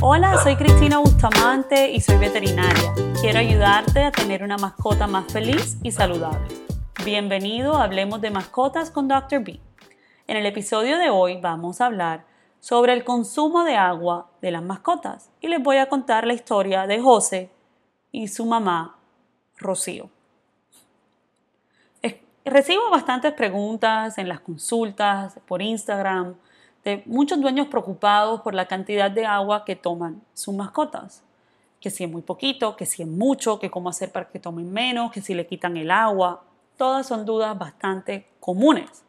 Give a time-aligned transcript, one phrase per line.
[0.00, 2.94] Hola, soy Cristina Bustamante y soy veterinaria.
[3.20, 6.48] Quiero ayudarte a tener una mascota más feliz y saludable.
[7.04, 9.44] Bienvenido a Hablemos de Mascotas con Dr.
[9.44, 9.60] B.
[10.26, 12.24] En el episodio de hoy vamos a hablar
[12.58, 16.86] sobre el consumo de agua de las mascotas y les voy a contar la historia
[16.86, 17.50] de José
[18.12, 18.96] y su mamá,
[19.58, 20.13] Rocío.
[22.44, 26.34] Recibo bastantes preguntas en las consultas, por Instagram,
[26.84, 31.22] de muchos dueños preocupados por la cantidad de agua que toman sus mascotas.
[31.80, 34.70] Que si es muy poquito, que si es mucho, que cómo hacer para que tomen
[34.70, 36.42] menos, que si le quitan el agua.
[36.76, 39.04] Todas son dudas bastante comunes.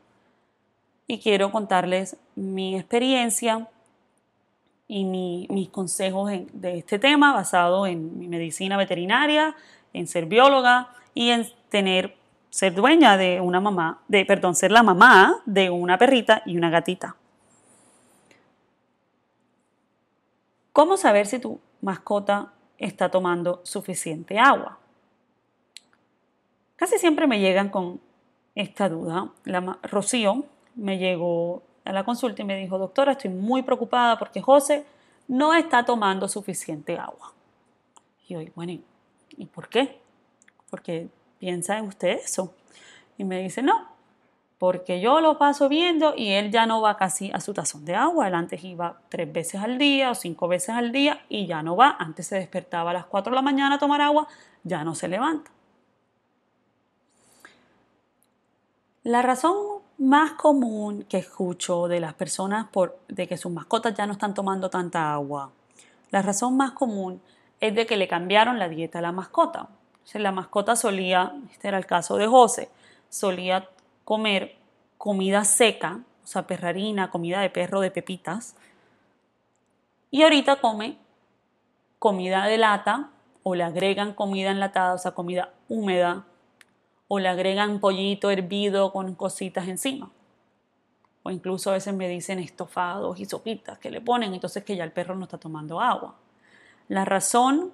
[1.05, 3.67] Y quiero contarles mi experiencia
[4.87, 9.55] y mis consejos de este tema basado en mi medicina veterinaria,
[9.91, 12.15] en ser bióloga y en tener
[12.55, 16.69] ser dueña de una mamá, de, perdón, ser la mamá de una perrita y una
[16.69, 17.17] gatita.
[20.71, 24.79] ¿Cómo saber si tu mascota está tomando suficiente agua?
[26.77, 27.99] Casi siempre me llegan con
[28.55, 29.31] esta duda.
[29.43, 34.41] La, Rocío me llegó a la consulta y me dijo, doctora, estoy muy preocupada porque
[34.41, 34.85] José
[35.27, 37.33] no está tomando suficiente agua.
[38.25, 38.79] Y yo, bueno,
[39.35, 39.99] ¿y por qué?
[40.69, 42.53] Porque ¿piensa usted eso?
[43.17, 43.95] Y me dice, no,
[44.57, 47.95] porque yo lo paso viendo y él ya no va casi a su tazón de
[47.95, 48.27] agua.
[48.27, 51.75] Él antes iba tres veces al día o cinco veces al día y ya no
[51.75, 51.95] va.
[51.99, 54.27] Antes se despertaba a las cuatro de la mañana a tomar agua,
[54.63, 55.51] ya no se levanta.
[59.03, 59.55] La razón
[59.97, 64.33] más común que escucho de las personas por, de que sus mascotas ya no están
[64.33, 65.51] tomando tanta agua,
[66.11, 67.21] la razón más común
[67.59, 69.69] es de que le cambiaron la dieta a la mascota
[70.13, 72.69] la mascota solía, este era el caso de José,
[73.09, 73.69] solía
[74.03, 74.55] comer
[74.97, 78.55] comida seca, o sea, perrarina, comida de perro de pepitas,
[80.11, 80.97] y ahorita come
[81.99, 83.09] comida de lata
[83.43, 86.25] o le agregan comida enlatada, o sea, comida húmeda,
[87.07, 90.09] o le agregan pollito hervido con cositas encima.
[91.23, 94.83] O incluso a veces me dicen estofados y sopitas que le ponen, entonces que ya
[94.83, 96.15] el perro no está tomando agua.
[96.87, 97.73] La razón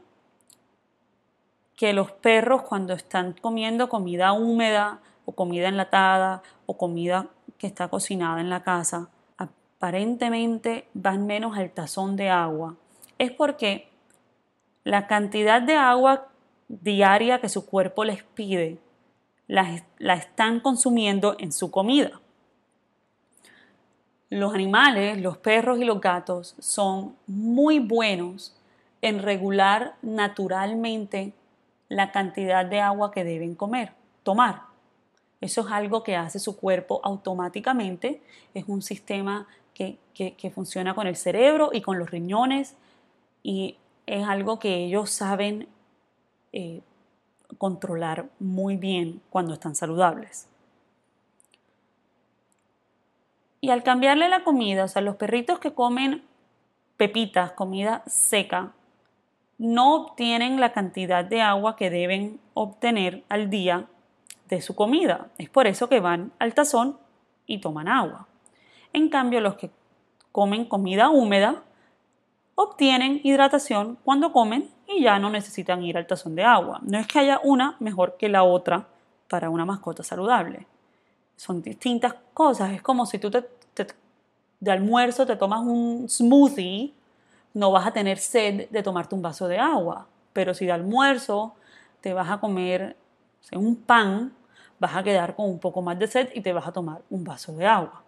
[1.76, 7.28] que los perros cuando están comiendo comida húmeda o comida enlatada o comida
[7.58, 12.76] que está cocinada en la casa, aparentemente van menos al tazón de agua.
[13.18, 13.90] Es porque
[14.84, 16.28] la cantidad de agua
[16.68, 18.80] diaria que su cuerpo les pide
[19.48, 22.22] la, la están consumiendo en su comida.
[24.30, 28.56] Los animales, los perros y los gatos son muy buenos
[29.02, 31.34] en regular naturalmente
[31.92, 33.92] la cantidad de agua que deben comer,
[34.24, 34.62] tomar.
[35.42, 38.22] Eso es algo que hace su cuerpo automáticamente,
[38.54, 40.00] es un sistema que,
[40.54, 42.76] funciona con el cerebro y con los riñones
[43.44, 43.76] y
[44.06, 45.68] es algo que ellos saben
[46.54, 46.82] eh,
[47.58, 50.48] controlar muy bien cuando están saludables.
[53.60, 56.24] Y al cambiarle la comida, o sea, los perritos que comen
[56.96, 58.74] pepitas, comida seca,
[59.62, 63.86] no obtienen la cantidad de agua que deben obtener al día
[64.50, 65.28] de su comida.
[65.38, 66.98] Es por eso que van al tazón
[67.46, 68.26] y toman agua.
[68.92, 69.70] En cambio, los que
[70.32, 71.62] comen comida húmeda
[72.56, 76.80] obtienen hidratación cuando comen y ya no necesitan ir al tazón de agua.
[76.82, 78.88] No es que haya una mejor que la otra
[79.30, 80.66] para una mascota saludable.
[81.36, 82.72] Son distintas cosas.
[82.72, 86.96] Es como si tú de almuerzo te tomas un smoothie
[87.54, 91.56] no vas a tener sed de tomarte un vaso de agua, pero si de almuerzo
[92.02, 92.96] te vas a comer
[93.54, 94.34] un pan,
[94.80, 97.24] vas a quedar con un poco más de sed y te vas a tomar un
[97.24, 98.04] vaso de agua.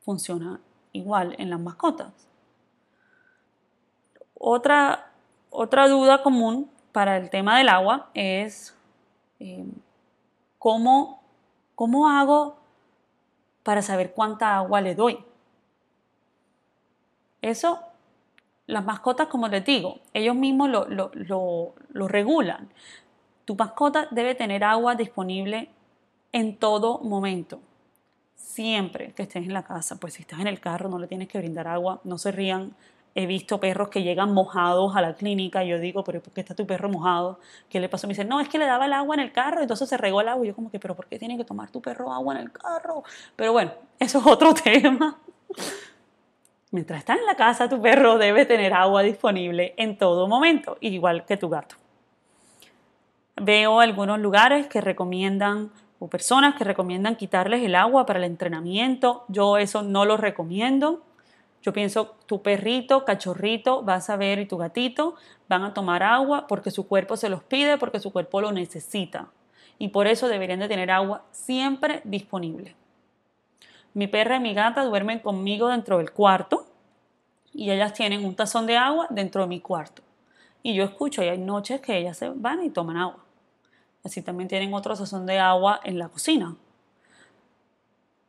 [0.00, 0.60] Funciona
[0.92, 2.12] igual en las mascotas.
[4.38, 5.10] Otra,
[5.50, 8.76] otra duda común para el tema del agua es
[9.40, 9.64] eh,
[10.58, 11.22] ¿cómo,
[11.74, 12.56] cómo hago
[13.66, 15.18] para saber cuánta agua le doy.
[17.42, 17.80] Eso
[18.66, 22.68] las mascotas, como les digo, ellos mismos lo, regulan.
[23.44, 25.70] Tu mascota debe tener agua disponible
[26.32, 27.60] en todo momento.
[28.34, 31.28] Siempre que estés en la casa, pues si estás en el carro no le tienes
[31.28, 32.74] que brindar agua, no se rían.
[33.14, 36.42] He visto perros que llegan mojados a la clínica y yo digo, pero ¿por qué
[36.42, 37.38] está tu perro mojado?
[37.70, 38.06] ¿Qué le pasó?
[38.06, 40.20] Me dicen, no, es que le daba el agua en el carro, entonces se regó
[40.20, 40.44] el agua.
[40.44, 42.52] Y yo como que, pero ¿por qué tiene que tomar tu perro agua en el
[42.52, 43.04] carro?
[43.34, 45.18] Pero bueno, eso es otro tema.
[46.72, 51.24] Mientras estás en la casa, tu perro debe tener agua disponible en todo momento, igual
[51.24, 51.76] que tu gato.
[53.36, 59.24] Veo algunos lugares que recomiendan o personas que recomiendan quitarles el agua para el entrenamiento.
[59.28, 61.02] Yo eso no lo recomiendo.
[61.62, 65.14] Yo pienso, tu perrito, cachorrito, vas a ver y tu gatito
[65.48, 69.28] van a tomar agua porque su cuerpo se los pide, porque su cuerpo lo necesita.
[69.78, 72.74] Y por eso deberían de tener agua siempre disponible.
[73.96, 76.66] Mi perra y mi gata duermen conmigo dentro del cuarto
[77.54, 80.02] y ellas tienen un tazón de agua dentro de mi cuarto.
[80.62, 83.24] Y yo escucho, y hay noches que ellas se van y toman agua.
[84.04, 86.56] Así también tienen otro tazón de agua en la cocina.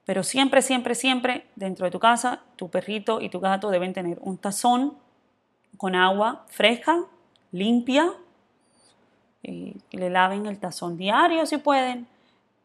[0.06, 4.20] Pero siempre, siempre, siempre dentro de tu casa, tu perrito y tu gato deben tener
[4.22, 4.98] un tazón
[5.76, 7.04] con agua fresca,
[7.52, 8.14] limpia.
[9.44, 12.08] Y le laven el tazón diario si pueden,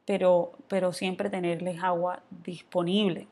[0.05, 3.29] pero, pero siempre tenerles agua disponible.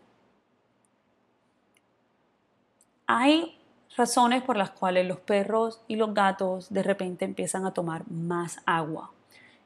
[3.06, 3.58] Hay
[3.96, 8.61] razones por las cuales los perros y los gatos de repente empiezan a tomar más
[8.64, 9.11] agua.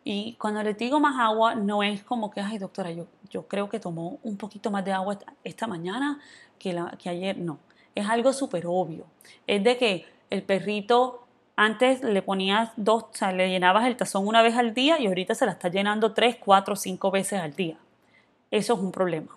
[0.03, 3.69] Y cuando les digo más agua, no es como que, ay doctora, yo, yo creo
[3.69, 6.21] que tomó un poquito más de agua esta, mañana
[6.59, 7.39] que, la, que ayer.
[7.39, 7.59] No,
[7.95, 9.07] es algo súper obvio.
[9.47, 11.24] Es de que el perrito
[11.57, 15.07] antes le ponías dos, o sea, le llenabas el tazón una vez al día y
[15.07, 17.77] ahorita se la está llenando tres, cuatro, cinco veces al día.
[18.51, 19.37] Eso es un problema.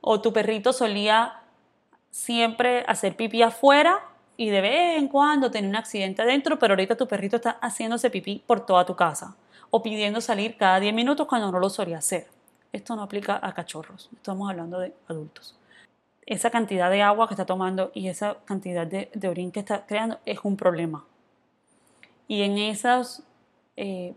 [0.00, 1.40] o tu perrito solía
[2.10, 4.00] siempre hacer pipí afuera
[4.38, 8.10] y de vez en cuando tener un accidente adentro, pero ahorita tu perrito está haciéndose
[8.10, 9.36] pipí por toda tu casa
[9.70, 12.26] o pidiendo salir cada 10 minutos cuando no lo solía hacer.
[12.72, 15.56] Esto no aplica a cachorros, estamos hablando de adultos.
[16.26, 20.18] Esa cantidad de agua que está tomando y esa cantidad de, orín que está creando
[20.26, 21.04] es un problema.
[22.28, 23.22] Y en esos
[23.76, 24.12] eh,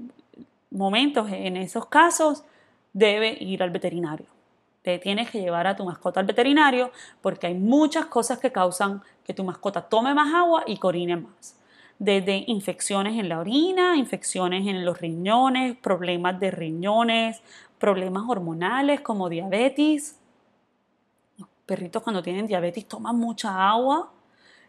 [0.71, 2.43] momentos, en esos casos,
[2.93, 4.25] debe ir al veterinario
[4.81, 6.91] te tienes que llevar a tu mascota al veterinario
[7.21, 11.55] porque hay muchas cosas que causan que tu mascota tome más agua y corine más.
[11.97, 17.41] Desde infecciones en la orina, infecciones en los riñones, problemas de riñones,
[17.77, 20.18] problemas hormonales como diabetes.
[21.69, 24.11] Perritos cuando tienen diabetes toman mucha agua.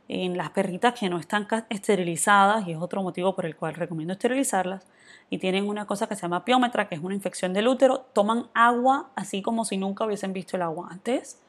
[0.07, 4.13] En las perritas que no están esterilizadas, y es otro motivo por el cual recomiendo
[4.13, 4.85] esterilizarlas,
[5.31, 8.49] y tienen una cosa que se llama piómetra, que es una infección del útero, toman
[8.53, 11.41] agua así como si nunca hubiesen visto el agua antes.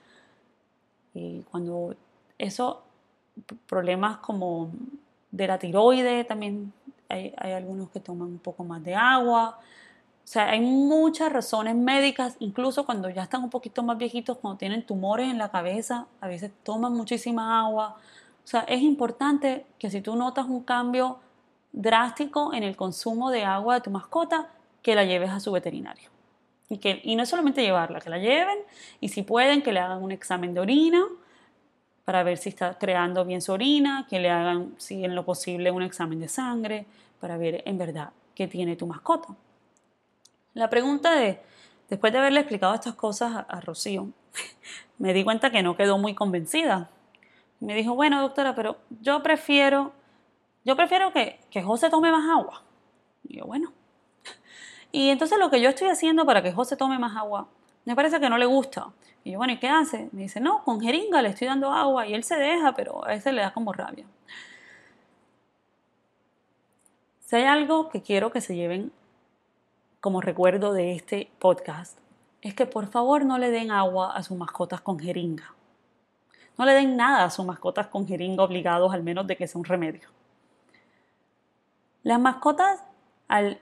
[1.13, 1.95] Y cuando
[2.37, 2.83] eso,
[3.67, 4.71] problemas como
[5.31, 6.71] de la tiroide, también
[7.09, 9.59] hay, hay algunos que toman un poco más de agua.
[10.23, 14.57] O sea, hay muchas razones médicas, incluso cuando ya están un poquito más viejitos, cuando
[14.57, 17.97] tienen tumores en la cabeza, a veces toman muchísima agua.
[18.43, 21.19] O sea, es importante que si tú notas un cambio
[21.73, 24.49] drástico en el consumo de agua de tu mascota,
[24.81, 26.09] que la lleves a su veterinario.
[26.69, 28.57] Y, que, y no solamente llevarla, que la lleven
[29.01, 31.03] y si pueden que le hagan un examen de orina
[32.05, 35.69] para ver si está creando bien su orina, que le hagan, si en lo posible,
[35.69, 36.85] un examen de sangre
[37.19, 39.35] para ver en verdad qué tiene tu mascota.
[40.53, 41.41] La pregunta de,
[41.89, 44.09] después de haberle explicado estas cosas a, Rocío,
[44.97, 46.89] me di cuenta que no quedó muy convencida.
[47.59, 49.93] Me dijo, bueno doctora, pero yo prefiero
[50.63, 52.63] yo prefiero que, que José tome más agua.
[53.27, 53.73] Y yo, bueno.
[54.91, 57.47] Y entonces lo que yo estoy haciendo para que José tome más agua,
[57.85, 58.91] me parece que no le gusta.
[59.23, 60.09] Y yo, bueno, ¿y qué hace?
[60.11, 63.09] Me dice, no, con jeringa le estoy dando agua y él se deja, pero a
[63.09, 64.05] veces le da como rabia.
[67.21, 68.91] Si hay algo que quiero que se lleven
[70.01, 71.97] como recuerdo de este podcast,
[72.41, 75.53] es que por favor no le den agua a sus mascotas con jeringa.
[76.57, 79.59] No le den nada a sus mascotas con jeringa obligados, al menos de que sea
[79.59, 80.09] un remedio.
[82.01, 82.83] Las mascotas,
[83.27, 83.59] al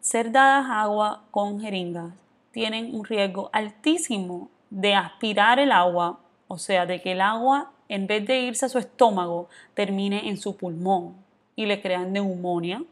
[0.00, 2.14] ser dadas agua con jeringas,
[2.52, 8.06] tienen un riesgo altísimo de aspirar el agua, o sea, de que el agua, en
[8.06, 11.16] vez de irse a su estómago, termine en su pulmón
[11.54, 12.82] y le crean neumonía.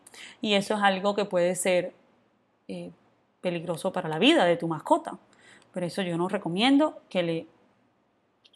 [0.42, 1.94] Y eso es algo que puede ser
[2.70, 2.92] eh,
[3.40, 5.18] peligroso para la vida de tu mascota.
[5.72, 7.46] Por eso yo no recomiendo que le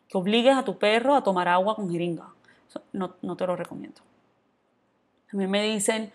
[0.09, 2.29] que obligues a tu perro a tomar agua con jeringa.
[2.93, 4.01] no, te lo recomiendo.
[5.33, 6.13] Mí me dicen,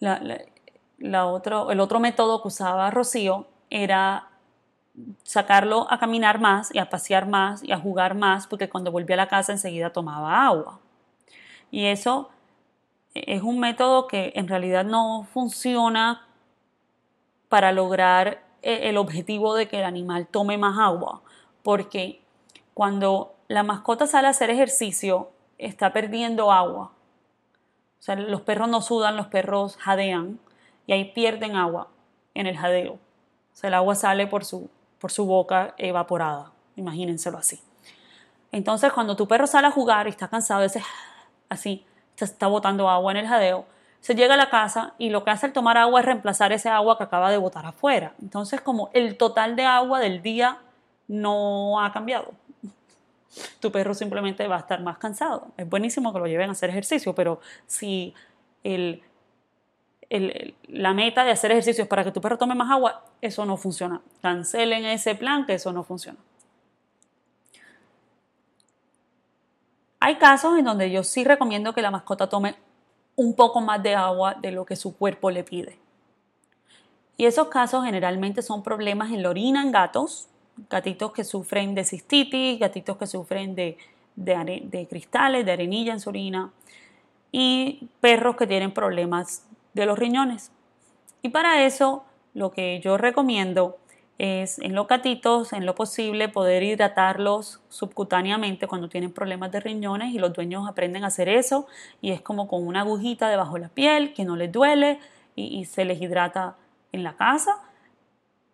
[0.00, 4.28] la, otro, el otro método que usaba Rocío era
[5.22, 9.14] sacarlo a caminar más y a pasear más y a jugar más, porque cuando volvía
[9.14, 10.78] a la casa enseguida tomaba agua.
[11.70, 12.28] Y eso
[13.14, 16.27] es un método que en realidad no funciona
[17.48, 21.22] para lograr e, el objetivo de que el animal tome más agua,
[21.62, 22.22] porque
[22.74, 26.92] cuando la mascota sale a hacer ejercicio, está perdiendo agua
[27.98, 30.38] o sea, los perros no sudan, los perros jadean
[30.86, 31.88] y ahí pierden agua
[32.34, 32.92] en el jadeo.
[32.92, 36.52] O sea, el agua sale por su, por su boca evaporada.
[36.76, 37.60] Imagínenselo así.
[38.52, 40.82] Entonces, cuando tu perro sale a jugar y está cansado, ese,
[41.48, 41.84] así,
[42.16, 43.66] está botando agua en el jadeo,
[44.00, 46.68] se llega a la casa y lo que hace el tomar agua es reemplazar ese
[46.68, 48.14] agua que acaba de botar afuera.
[48.22, 50.58] Entonces, como el total de agua del día
[51.08, 52.32] no ha cambiado.
[53.60, 55.48] Tu perro simplemente va a estar más cansado.
[55.56, 58.14] Es buenísimo que lo lleven a hacer ejercicio, pero si
[58.62, 59.02] el,
[60.68, 63.56] la meta de hacer ejercicio es para que tu perro tome más agua, eso no
[63.56, 64.00] funciona.
[64.22, 66.18] Cancelen ese plan, que eso no funciona.
[70.00, 72.54] Hay casos en donde yo sí recomiendo que la mascota tome
[73.18, 75.76] un poco más de agua de lo que su cuerpo le pide.
[77.16, 80.28] Y esos casos generalmente son problemas en la orina en gatos,
[80.70, 83.76] gatitos que sufren de cistitis, gatitos que sufren de,
[84.14, 86.52] de, cristales, de arenilla en su orina
[87.32, 89.44] y perros que tienen problemas
[89.74, 90.52] de los riñones.
[91.20, 93.78] Y para eso lo que yo recomiendo
[94.18, 100.12] es en los gatitos, en lo posible, poder hidratarlos subcutáneamente cuando tienen problemas de riñones
[100.12, 101.68] y los dueños aprenden a hacer eso
[102.00, 104.98] y es como con una agujita debajo de la piel que no les duele
[105.36, 106.56] y, y se les hidrata
[106.90, 107.60] en la casa.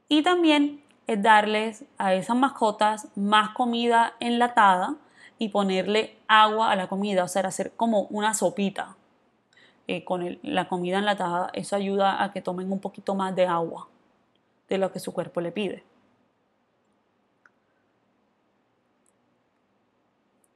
[0.07, 4.97] Y también es darles a esas mascotas más comida enlatada
[5.39, 8.97] y ponerle agua a la comida, o sea, hacer como una sopita
[9.89, 11.49] eh, con la comida enlatada.
[11.55, 13.89] Eso ayuda a que tomen un poquito más de agua
[14.69, 15.85] de lo que su cuerpo le pide.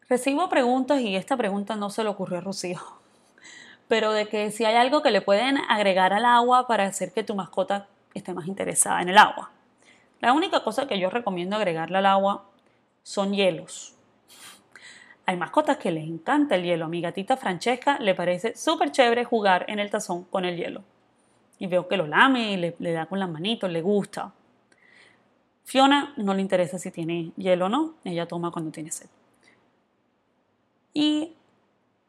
[0.08, 2.80] Recibo preguntas y esta pregunta no se le ocurrió a Rocío,
[3.88, 7.22] pero de que si hay algo que le pueden agregar al agua para hacer que
[7.22, 9.50] tu mascota esté más interesada en el agua.
[10.20, 12.44] La única cosa que yo recomiendo agregarle al agua
[13.02, 13.94] son hielos.
[15.26, 16.86] Hay mascotas que les encanta el hielo.
[16.86, 20.82] A mi gatita Francesca le parece súper chévere jugar en el tazón con el hielo
[21.58, 24.32] y veo que lo lame y le, da con las manitos, le gusta.
[25.64, 29.08] Fiona no le interesa si tiene hielo o no, ella toma cuando tiene sed.
[30.94, 31.34] Y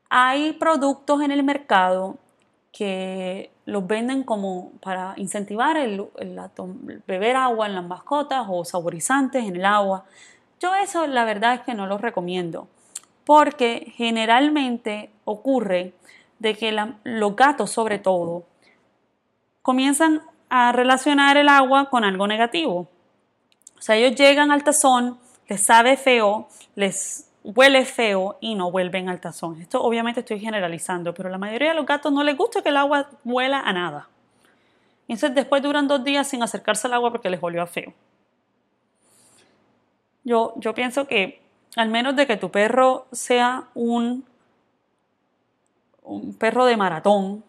[0.09, 2.17] hay productos en el mercado
[2.71, 6.07] que los venden como para incentivar el,
[7.07, 10.05] beber agua en las mascotas o saborizantes en el agua.
[10.59, 12.67] Yo eso la verdad es que no lo recomiendo,
[13.25, 15.93] porque generalmente ocurre
[16.39, 16.71] de que
[17.03, 18.45] los gatos sobre todo
[19.61, 22.89] comienzan a relacionar el agua con algo negativo.
[23.77, 29.09] O sea, ellos llegan al tazón, les sabe feo, les huele feo y no vuelven
[29.09, 29.61] al tazón.
[29.61, 32.77] Esto obviamente estoy generalizando, pero la mayoría de los gatos no les gusta que el
[32.77, 34.09] agua huela a nada.
[35.07, 37.93] Entonces después duran dos días sin acercarse al agua porque les olió a feo.
[40.23, 41.41] Yo, yo pienso que
[41.75, 44.25] al menos de que tu perro sea un,
[46.03, 47.43] un perro de maratón,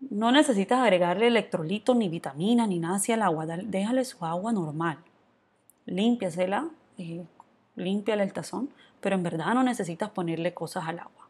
[0.00, 3.46] no necesitas agregarle electrolitos, ni vitaminas, ni nada hacia el agua.
[3.46, 4.98] Déjale su agua normal.
[5.86, 7.24] Límpiasela, eh,
[7.76, 11.28] el tazón, pero en verdad no necesitas ponerle cosas al agua.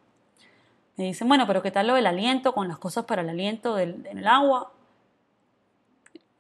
[0.97, 3.77] Me dicen, bueno, pero ¿qué tal lo del aliento con las cosas para el aliento
[3.77, 4.73] del, agua?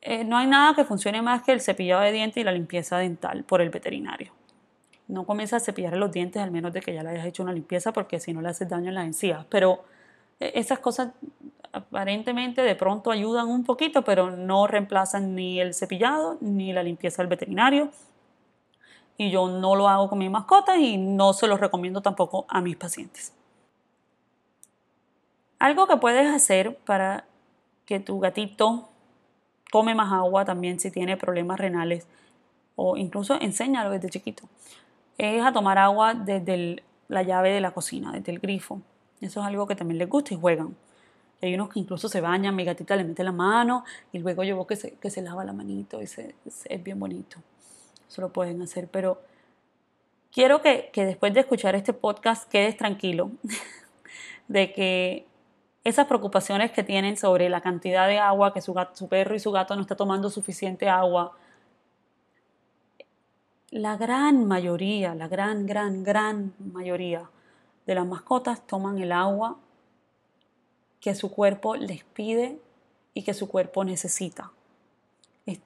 [0.00, 2.98] Eh, no hay nada que funcione más que el cepillado de dientes y la limpieza
[2.98, 4.32] dental por el veterinario.
[5.06, 7.52] No comienza a cepillar los dientes al menos de que ya le hayas hecho una
[7.52, 9.46] limpieza porque si no le haces daño en las encías.
[9.48, 9.84] Pero
[10.40, 11.12] eh, esas cosas
[11.72, 17.22] aparentemente de pronto ayudan un poquito, pero no reemplazan ni el cepillado ni la limpieza
[17.22, 17.90] del veterinario.
[19.16, 22.60] Y yo no lo hago con mis mascotas y no se lo recomiendo tampoco a
[22.60, 23.32] mis pacientes.
[25.58, 27.24] Algo que puedes hacer para
[27.84, 28.88] que tu gatito
[29.72, 32.06] tome más agua también si tiene problemas renales
[32.76, 34.48] o incluso enséñalo desde chiquito
[35.18, 38.80] es a tomar agua desde la llave de la cocina, desde el grifo.
[39.20, 40.76] Eso es algo que también les gusta y juegan.
[41.40, 44.56] Hay unos que incluso se bañan, mi gatita le mete la mano y luego yo
[44.56, 47.38] veo que se, que se lava la manito y es bien bonito.
[48.08, 49.20] Eso lo pueden hacer, pero
[50.32, 53.30] quiero que, que después de escuchar este podcast quedes tranquilo
[54.48, 55.26] de que
[55.84, 59.52] esas preocupaciones que tienen sobre la cantidad de agua, que su, su perro y su
[59.52, 61.36] gato no está tomando suficiente agua,
[63.70, 67.30] la gran mayoría, la gran, gran, gran mayoría
[67.86, 69.58] de las mascotas toman el agua
[71.00, 72.58] que su cuerpo les pide
[73.14, 74.52] y que su cuerpo necesita.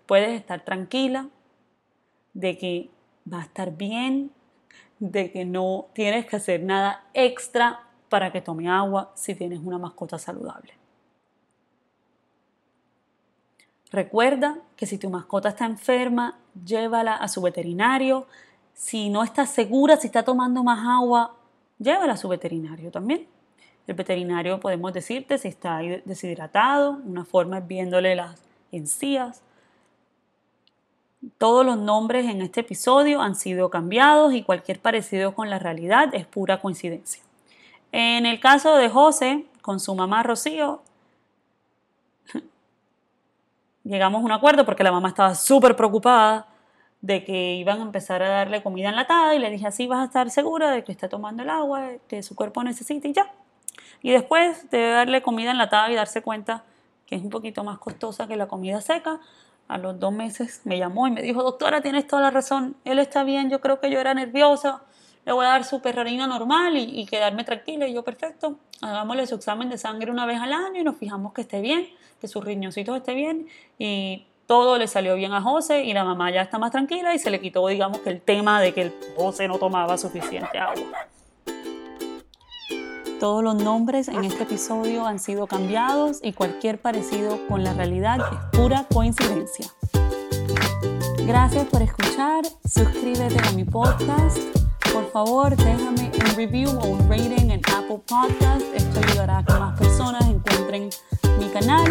[0.06, 1.28] Puedes estar tranquila
[2.34, 2.90] de que
[3.30, 4.30] va a estar bien,
[4.98, 9.78] de que no tienes que hacer nada extra para que tome agua si tienes una
[9.78, 10.74] mascota saludable.
[13.90, 18.26] Recuerda que si tu mascota está enferma, llévala a su veterinario.
[18.72, 21.34] Si no estás segura si está tomando más agua,
[21.78, 23.26] llévala a su veterinario también.
[23.86, 29.42] El veterinario podemos decirte si está deshidratado, una forma es viéndole las encías.
[31.38, 36.14] Todos los nombres en este episodio han sido cambiados y cualquier parecido con la realidad
[36.14, 37.22] es pura coincidencia.
[37.90, 40.82] En el caso de José, con su mamá Rocío,
[43.84, 46.46] llegamos a un acuerdo porque la mamá estaba súper preocupada
[47.00, 50.04] de que iban a empezar a darle comida enlatada y le dije así vas a
[50.04, 53.30] estar segura de que está tomando el agua que su cuerpo necesita y ya.
[54.00, 56.64] Y después de darle comida enlatada y darse cuenta
[57.06, 59.20] que es un poquito más costosa que la comida seca,
[59.68, 62.98] a los dos meses me llamó y me dijo, doctora, tienes toda la razón, él
[62.98, 64.82] está bien, yo creo que yo era nerviosa,
[65.24, 67.86] le voy a dar su perrarina normal y, y, quedarme tranquila.
[67.86, 71.32] Y yo, perfecto, hagámosle su examen de sangre una vez al año y nos fijamos
[71.32, 71.86] que esté bien,
[72.20, 73.46] que sus riñoncitos esté bien
[73.78, 77.18] y todo le salió bien a José y la mamá ya está más tranquila y
[77.18, 81.06] se le quitó, digamos, que el tema de que el José no tomaba suficiente agua.
[83.22, 88.18] Todos los nombres en este episodio han sido cambiados y cualquier parecido con la realidad
[88.18, 89.66] es pura coincidencia.
[91.24, 94.38] Gracias por escuchar, suscríbete a mi podcast
[94.92, 98.62] por favor déjame un review o un rating en Apple Podcast.
[98.74, 100.90] Esto ayudará a que más personas encuentren
[101.38, 101.88] mi canal.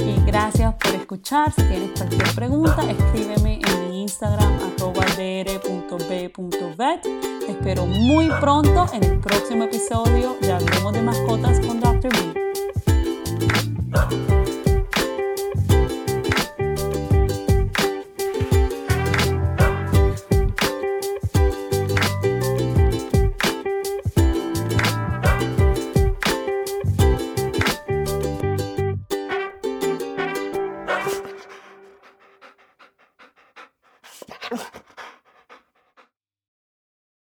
[0.00, 1.52] Y gracias por escuchar.
[1.52, 7.06] Si tienes cualquier pregunta, escríbeme en Instagram arroba dr.b.vet.
[7.48, 12.12] espero muy pronto en el próximo episodio de Hablemos de Mascotas con Dr.
[12.12, 12.34] B.